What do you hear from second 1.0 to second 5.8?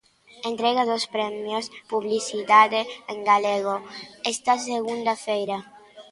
premios Publicidade en Galego, esta segunda feira.